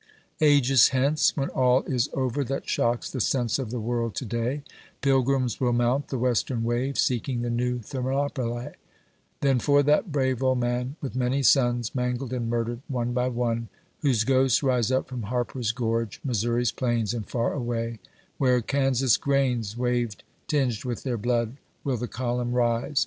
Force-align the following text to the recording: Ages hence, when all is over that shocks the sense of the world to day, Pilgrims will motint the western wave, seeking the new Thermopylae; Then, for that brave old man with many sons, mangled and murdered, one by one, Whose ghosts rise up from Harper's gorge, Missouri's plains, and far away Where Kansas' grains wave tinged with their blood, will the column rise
Ages 0.41 0.87
hence, 0.87 1.37
when 1.37 1.49
all 1.49 1.83
is 1.83 2.09
over 2.13 2.43
that 2.45 2.67
shocks 2.67 3.11
the 3.11 3.21
sense 3.21 3.59
of 3.59 3.69
the 3.69 3.79
world 3.79 4.15
to 4.15 4.25
day, 4.25 4.63
Pilgrims 5.01 5.59
will 5.59 5.73
motint 5.73 6.07
the 6.07 6.17
western 6.17 6.63
wave, 6.63 6.97
seeking 6.97 7.43
the 7.43 7.51
new 7.51 7.77
Thermopylae; 7.77 8.73
Then, 9.41 9.59
for 9.59 9.83
that 9.83 10.11
brave 10.11 10.41
old 10.41 10.59
man 10.59 10.95
with 11.01 11.15
many 11.15 11.43
sons, 11.43 11.93
mangled 11.93 12.33
and 12.33 12.49
murdered, 12.49 12.79
one 12.87 13.13
by 13.13 13.27
one, 13.27 13.67
Whose 13.99 14.23
ghosts 14.23 14.63
rise 14.63 14.91
up 14.91 15.07
from 15.07 15.21
Harper's 15.21 15.71
gorge, 15.71 16.19
Missouri's 16.23 16.71
plains, 16.71 17.13
and 17.13 17.29
far 17.29 17.53
away 17.53 17.99
Where 18.39 18.59
Kansas' 18.61 19.17
grains 19.17 19.77
wave 19.77 20.15
tinged 20.47 20.83
with 20.83 21.03
their 21.03 21.19
blood, 21.19 21.57
will 21.83 21.97
the 21.97 22.07
column 22.07 22.53
rise 22.53 22.99